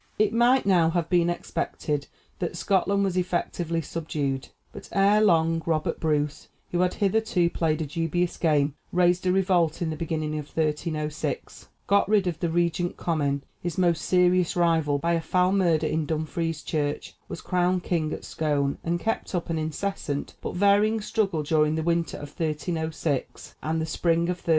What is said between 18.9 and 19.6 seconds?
kept up an